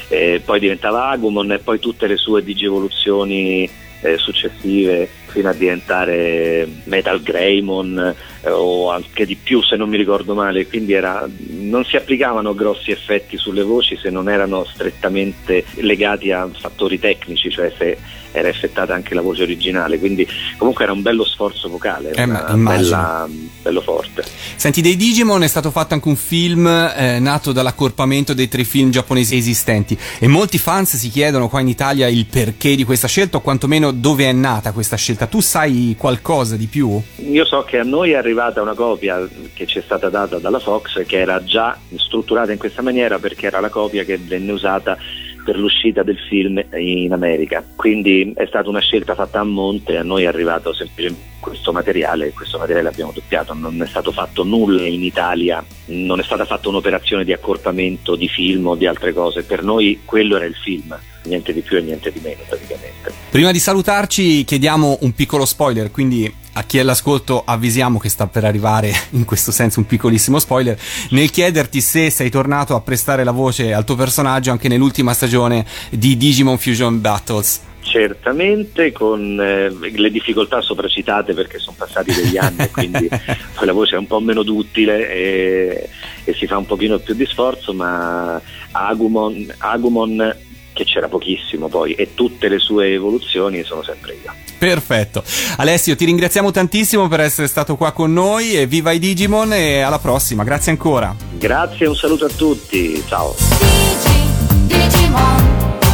[0.09, 3.69] eh, poi diventava Agumon e poi tutte le sue digievoluzioni
[4.01, 9.97] eh, successive fino a diventare Metal Greymon eh, o anche di più se non mi
[9.97, 15.65] ricordo male, quindi era, non si applicavano grossi effetti sulle voci se non erano strettamente
[15.81, 17.97] legati a fattori tecnici, cioè se
[18.35, 23.27] era effettata anche la voce originale, quindi comunque era un bello sforzo vocale, eh, bella,
[23.61, 24.23] bello forte.
[24.55, 28.89] Senti, dei Digimon è stato fatto anche un film eh, nato dall'accorpamento dei tre film
[28.89, 33.37] giapponesi esistenti e molti fans si chiedono qua in Italia il perché di questa scelta
[33.37, 35.24] o quantomeno dove è nata questa scelta.
[35.27, 37.01] Tu sai qualcosa di più?
[37.17, 40.59] Io so che a noi è arrivata una copia che ci è stata data dalla
[40.59, 44.97] Fox che era già strutturata in questa maniera perché era la copia che venne usata
[45.45, 47.63] per l'uscita del film in America.
[47.75, 52.31] Quindi è stata una scelta fatta a monte, a noi è arrivato semplicemente questo materiale
[52.31, 56.69] questo materiale l'abbiamo doppiato, non è stato fatto nulla in Italia, non è stata fatta
[56.69, 60.97] un'operazione di accorpamento di film o di altre cose, per noi quello era il film
[61.25, 63.13] niente di più e niente di meno praticamente.
[63.29, 68.27] Prima di salutarci chiediamo un piccolo spoiler, quindi a chi è all'ascolto avvisiamo che sta
[68.27, 70.77] per arrivare in questo senso un piccolissimo spoiler
[71.09, 75.65] nel chiederti se sei tornato a prestare la voce al tuo personaggio anche nell'ultima stagione
[75.89, 77.61] di Digimon Fusion Battles.
[77.81, 83.07] Certamente con eh, le difficoltà sopracitate perché sono passati degli anni quindi
[83.59, 85.89] la voce è un po' meno duttile e,
[86.23, 88.41] e, si fa un pochino più di sforzo ma
[88.71, 90.35] Agumon, Agumon
[90.75, 94.33] che c'era pochissimo poi e tutte le sue evoluzioni sono sempre io.
[94.57, 95.23] Perfetto.
[95.57, 99.79] Alessio, ti ringraziamo tantissimo per essere stato qua con noi e viva i Digimon e
[99.79, 100.43] alla prossima.
[100.43, 101.15] Grazie ancora.
[101.31, 103.01] Grazie, un saluto a tutti.
[103.07, 103.33] Ciao.
[103.59, 105.84] Digi, Digimon.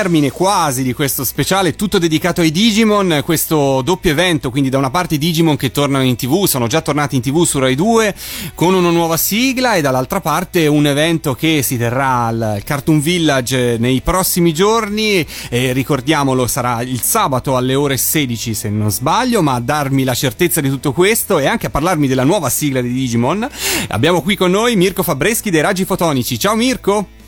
[0.00, 4.88] Termine quasi di questo speciale tutto dedicato ai Digimon, questo doppio evento, quindi da una
[4.88, 8.14] parte i Digimon che tornano in tv, sono già tornati in tv su Rai 2
[8.54, 13.76] con una nuova sigla e dall'altra parte un evento che si terrà al Cartoon Village
[13.78, 19.52] nei prossimi giorni e ricordiamolo sarà il sabato alle ore 16 se non sbaglio, ma
[19.52, 22.90] a darmi la certezza di tutto questo e anche a parlarmi della nuova sigla di
[22.90, 23.46] Digimon
[23.88, 26.38] abbiamo qui con noi Mirko Fabreschi dei Raggi Fotonici.
[26.38, 27.19] Ciao Mirko!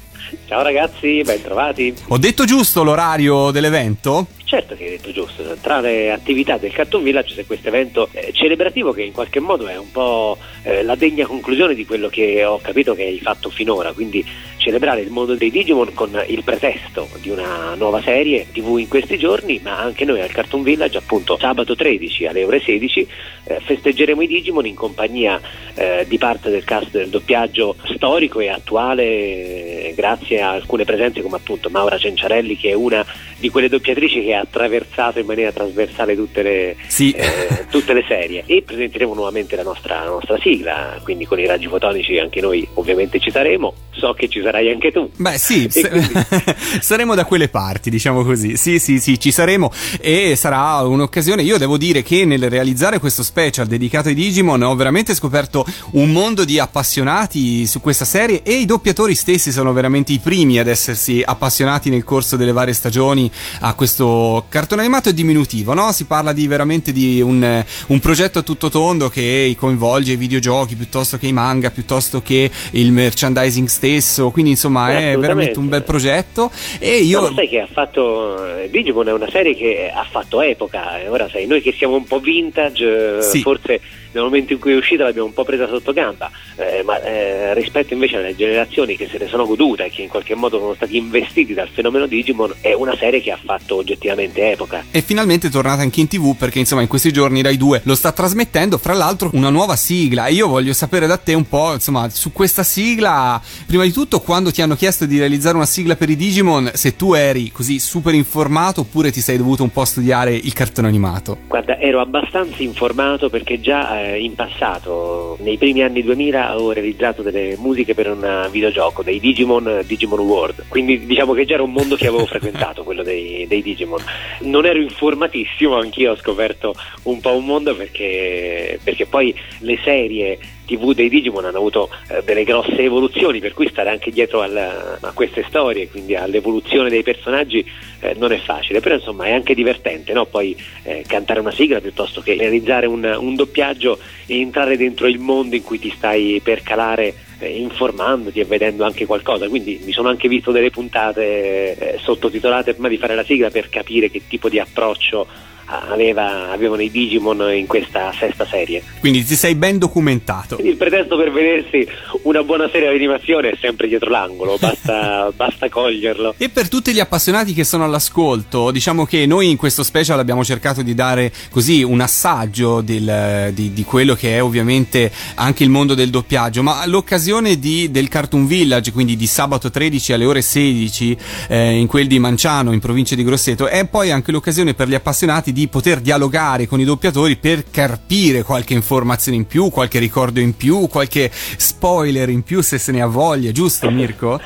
[0.47, 1.95] Ciao ragazzi, ben trovati.
[2.09, 4.27] Ho detto giusto l'orario dell'evento?
[4.53, 8.35] Certo che hai detto giusto, tra le attività del Cartoon Village c'è questo evento eh,
[8.35, 12.45] celebrativo che in qualche modo è un po' eh, la degna conclusione di quello che
[12.45, 14.23] ho capito che hai fatto finora, quindi
[14.59, 19.17] celebrare il mondo dei Digimon con il pretesto di una nuova serie TV in questi
[19.17, 23.09] giorni, ma anche noi al Cartoon Village appunto sabato 13 alle ore 16
[23.45, 25.41] eh, festeggeremo i Digimon in compagnia
[25.75, 31.23] eh, di parte del cast del doppiaggio storico e attuale eh, grazie a alcune presenze
[31.23, 33.05] come appunto Maura Cenciarelli che è una
[33.39, 37.13] di quelle doppiatrici che ha attraversato in maniera trasversale tutte le, sì.
[37.13, 38.43] eh, tutte le serie.
[38.47, 42.67] E presenteremo nuovamente la nostra, la nostra, sigla, quindi con i raggi fotonici anche noi
[42.75, 45.09] ovviamente ci saremo, so che ci sarai anche tu.
[45.17, 46.13] Beh sì, quindi...
[46.81, 49.71] saremo da quelle parti, diciamo così, sì sì sì, ci saremo.
[50.01, 54.75] E sarà un'occasione, io devo dire che nel realizzare questo special dedicato ai Digimon ho
[54.75, 60.13] veramente scoperto un mondo di appassionati su questa serie e i doppiatori stessi sono veramente
[60.13, 63.31] i primi ad essersi appassionati nel corso delle varie stagioni
[63.61, 65.93] a questo cartone animato è diminutivo, no?
[65.93, 70.75] Si parla di veramente di un, un, progetto a tutto tondo che coinvolge i videogiochi
[70.75, 75.83] piuttosto che i manga, piuttosto che il merchandising stesso, quindi insomma è veramente un bel
[75.83, 77.21] progetto e io...
[77.21, 81.29] No, sai che ha fatto eh, Digimon è una serie che ha fatto epoca, ora
[81.29, 83.41] sai, noi che siamo un po' vintage, sì.
[83.41, 83.81] forse
[84.13, 87.55] nel momento in cui è uscita l'abbiamo un po' presa sotto gamba, eh, ma eh,
[87.55, 90.75] rispetto invece alle generazioni che se ne sono godute e che in qualche modo sono
[90.75, 94.85] stati investiti dal fenomeno Digimon, è una serie che ha fatto oggettivamente epoca.
[94.91, 97.95] E finalmente è tornata anche in tv perché insomma in questi giorni Rai 2 lo
[97.95, 101.73] sta trasmettendo, fra l'altro una nuova sigla e io voglio sapere da te un po'
[101.73, 105.97] insomma su questa sigla, prima di tutto quando ti hanno chiesto di realizzare una sigla
[105.97, 109.85] per i Digimon, se tu eri così super informato oppure ti sei dovuto un po'
[109.85, 111.39] studiare il cartone animato?
[111.49, 117.23] Guarda, ero abbastanza informato perché già eh, in passato, nei primi anni 2000, avevo realizzato
[117.23, 120.65] delle musiche per un videogioco, dei Digimon, Digimon World.
[120.69, 124.02] Quindi diciamo che già era un mondo che avevo frequentato, quello dei, dei Digimon.
[124.41, 126.75] Non ero informatissimo, anch'io ho scoperto
[127.05, 132.23] un po' un mondo perché, perché poi le serie TV dei Digimon hanno avuto eh,
[132.25, 137.03] delle grosse evoluzioni, per cui stare anche dietro al, a queste storie, quindi all'evoluzione dei
[137.03, 137.65] personaggi,
[138.01, 140.27] eh, non è facile, però insomma è anche divertente, no?
[140.27, 145.19] poi eh, cantare una sigla piuttosto che realizzare un, un, doppiaggio e entrare dentro il
[145.19, 149.93] mondo in cui ti stai per calare eh, informandoti e vedendo anche qualcosa, quindi mi
[149.93, 154.23] sono anche visto delle puntate eh, sottotitolate prima di fare la sigla per capire che
[154.29, 155.27] tipo di approccio
[155.67, 158.83] aveva, avevano i Digimon in questa sesta serie.
[159.01, 160.59] Quindi ti sei ben documentato.
[160.59, 161.87] Il pretesto per vedersi
[162.23, 166.35] una buona serie di animazione è sempre dietro l'angolo, basta, basta coglierlo.
[166.37, 170.45] E per tutti gli appassionati che sono all'ascolto, diciamo che noi in questo special abbiamo
[170.45, 175.71] cercato di dare così un assaggio del, di, di, quello che è ovviamente anche il
[175.71, 180.43] mondo del doppiaggio, ma l'occasione di, del Cartoon Village, quindi di sabato 13 alle ore
[180.43, 181.17] 16
[181.49, 184.95] eh, in quel di Manciano in provincia di Grosseto, è poi anche l'occasione per gli
[184.95, 190.41] appassionati di poter dialogare con i doppiatori per carpire qualche informazione in più, qualche ricordo
[190.41, 194.39] in più, qualche spoiler in più se se ne ha voglia, giusto Mirko?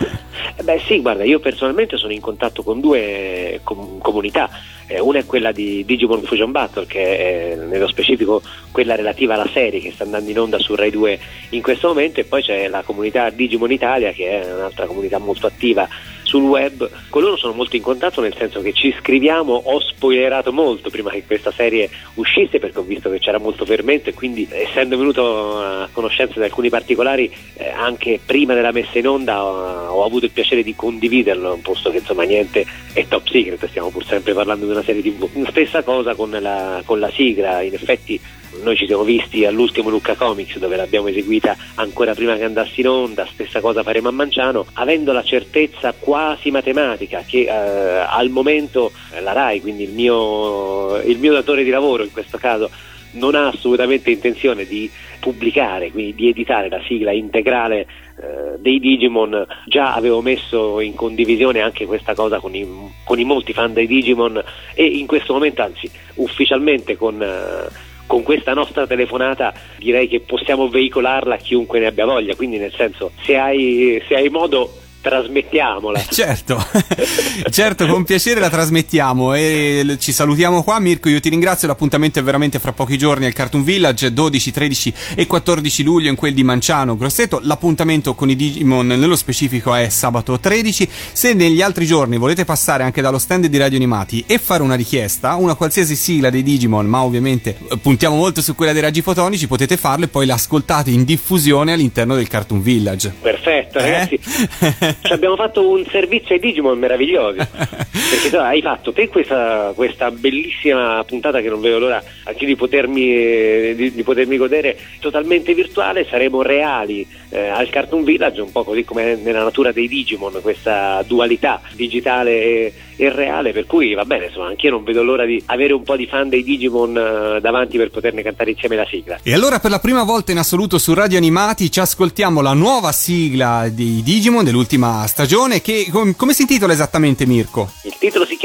[0.63, 4.49] Beh sì, guarda, io personalmente sono in contatto con due com- comunità
[4.87, 9.49] eh, una è quella di Digimon Fusion Battle, che è nello specifico quella relativa alla
[9.53, 11.19] serie che sta andando in onda su Rai 2
[11.51, 15.47] in questo momento, e poi c'è la comunità Digimon Italia, che è un'altra comunità molto
[15.47, 15.89] attiva
[16.37, 16.89] sul web.
[17.09, 21.11] Con loro sono molto in contatto nel senso che ci scriviamo, ho spoilerato molto prima
[21.11, 25.59] che questa serie uscisse perché ho visto che c'era molto fermento e quindi essendo venuto
[25.59, 30.27] a conoscenza di alcuni particolari eh, anche prima della messa in onda ho, ho, avuto
[30.27, 34.67] il piacere di condividerlo, posto che insomma niente è top secret, stiamo pur sempre parlando
[34.67, 35.49] di una serie tv.
[35.49, 38.21] Stessa cosa con la, con la sigla, in effetti
[38.63, 42.89] noi ci siamo visti all'ultimo Lucca Comics dove l'abbiamo eseguita ancora prima che andassi in
[42.89, 48.93] onda, stessa cosa faremo a Manciano, avendo la certezza quasi matematica che eh, al momento
[49.13, 52.71] eh, la RAI, quindi il mio, il mio datore di lavoro in questo caso,
[53.13, 54.91] non ha assolutamente intenzione di
[55.21, 61.61] pubblicare, quindi di editare la sigla integrale eh, dei Digimon, già avevo messo in condivisione
[61.61, 62.67] anche questa cosa con i,
[63.05, 64.43] con i, molti fan dei Digimon
[64.75, 67.23] e in questo momento, anzi ufficialmente con...
[67.23, 72.59] Eh, con questa nostra telefonata direi che possiamo veicolarla a chiunque ne abbia voglia, quindi
[72.59, 76.03] nel senso se hai, se hai modo trasmettiamola.
[76.11, 76.61] Certo,
[77.51, 80.81] certo, con piacere la trasmettiamo e ci salutiamo qua.
[80.81, 81.69] Mirko, io ti ringrazio.
[81.69, 86.17] L'appuntamento è veramente fra pochi giorni al Cartoon Village, 12, 13 e 14 luglio in
[86.17, 87.39] quel di Manciano, Grosseto.
[87.43, 90.89] L'appuntamento con i Digimon nello specifico è sabato 13.
[91.13, 94.75] Se negli altri giorni volete passare anche dallo stand di Radio Animati e fare una
[94.75, 99.03] richiesta, una qualsiasi sigla dei Digimon, ma ovviamente eh, puntiamo molto su quella dei raggi
[99.03, 103.15] fotonici, potete farlo e poi l'ascoltate in diffusione all'interno del Cartoon Village.
[103.21, 104.19] Perfetto, ragazzi.
[104.61, 104.95] Eh?
[105.03, 107.37] ci abbiamo fatto un servizio ai Digimon meraviglioso.
[107.37, 112.55] Perché so, hai fatto te questa, questa, bellissima puntata che non vedo l'ora anche di
[112.55, 116.07] potermi, di, di potermi godere totalmente virtuale.
[116.09, 121.03] Saremo reali eh, al Cartoon Village un po' così come nella natura dei Digimon questa
[121.07, 125.43] dualità digitale e, e reale per cui va bene insomma anch'io non vedo l'ora di
[125.47, 129.19] avere un po' di fan dei Digimon eh, davanti per poterne cantare insieme la sigla
[129.23, 132.93] e allora per la prima volta in assoluto su Radio Animati ci ascoltiamo la nuova
[132.93, 137.71] sigla dei Digimon dell'ultima stagione che com- come si intitola esattamente Mirko?
[137.85, 137.96] Il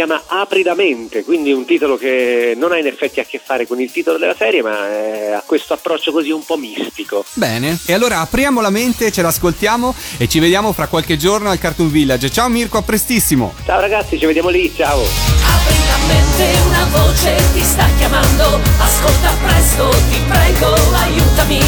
[0.04, 3.68] chiama Apri la mente, quindi un titolo che non ha in effetti a che fare
[3.68, 7.24] con il titolo della serie ma ha questo approccio così un po' mistico.
[7.34, 11.60] Bene, e allora apriamo la mente, ce l'ascoltiamo e ci vediamo fra qualche giorno al
[11.60, 12.32] Cartoon Village.
[12.32, 13.54] Ciao Mirko, a prestissimo!
[13.64, 15.02] Ciao ragazzi, ci vediamo lì, ciao!
[15.02, 21.60] Apri la mente, una voce ti sta chiamando, ascolta presto, ti prego, aiutami.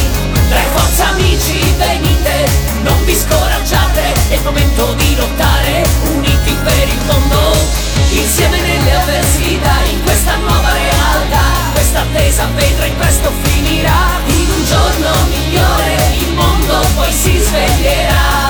[0.49, 2.47] Tre forza amici, venite,
[2.81, 5.83] non vi scoraggiate, è il momento di lottare,
[6.15, 13.31] uniti per il mondo, insieme nelle avversità, in questa nuova realtà, questa attesa vedrai presto
[13.41, 18.49] finirà, in un giorno migliore il mondo poi si sveglierà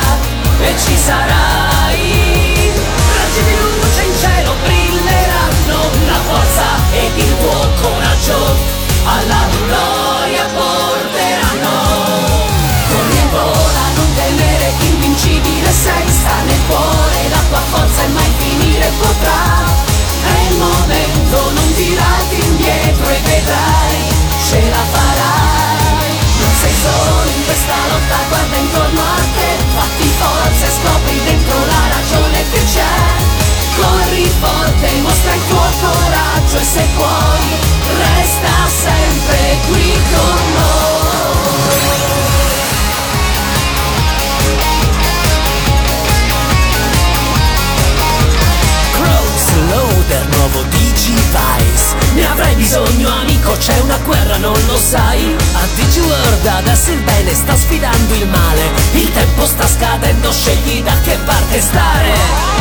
[0.60, 2.72] e ci sarai.
[3.16, 8.56] Raggi di luce in cielo brilleranno, la forza ed il tuo coraggio
[9.06, 12.02] alla gloria porteranno.
[13.32, 17.03] Vola, non temere, invincibile sei, sta nel bisogno
[21.74, 23.98] non indietro e vedrai,
[24.48, 26.20] ce la farai.
[26.40, 31.56] Non sei solo in questa lotta, guarda intorno a te, fatti forza e scopri dentro
[31.66, 32.96] la ragione che c'è.
[33.76, 37.46] Corri forte, mostra il tuo coraggio e se puoi,
[37.98, 39.53] resta sempre.
[54.84, 55.36] Sai?
[55.54, 61.00] A DigiWorld adesso il bene sta sfidando il male, il tempo sta scadendo, scegli da
[61.02, 62.52] che parte stare.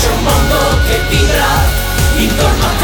[0.00, 0.56] C'è un mondo
[0.86, 1.44] che vibra
[2.16, 2.79] intorno a te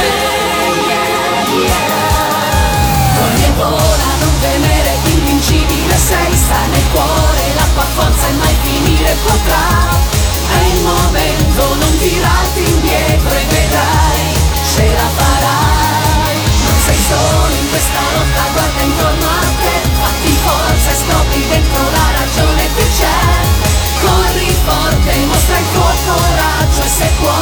[6.76, 9.64] nel cuore la tua forza e mai finire potrà.
[10.46, 14.24] È il momento, non tirarti indietro e vedrai,
[14.74, 16.36] ce la farai.
[16.66, 21.80] Non sei solo in questa lotta, guarda intorno a te, fatti forza e scopri dentro
[21.96, 23.18] la ragione che c'è.
[24.00, 27.35] Corri forte, mostra il tuo coraggio e se puoi.